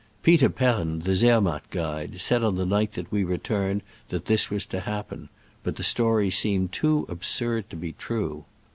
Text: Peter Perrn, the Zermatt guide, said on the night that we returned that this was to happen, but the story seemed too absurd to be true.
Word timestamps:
Peter 0.23 0.49
Perrn, 0.49 1.03
the 1.03 1.13
Zermatt 1.15 1.69
guide, 1.69 2.19
said 2.21 2.43
on 2.43 2.55
the 2.55 2.65
night 2.65 2.93
that 2.93 3.11
we 3.11 3.23
returned 3.23 3.83
that 4.09 4.25
this 4.25 4.49
was 4.49 4.65
to 4.65 4.79
happen, 4.79 5.29
but 5.61 5.75
the 5.75 5.83
story 5.83 6.31
seemed 6.31 6.71
too 6.71 7.05
absurd 7.07 7.69
to 7.69 7.75
be 7.75 7.91
true. 7.93 8.45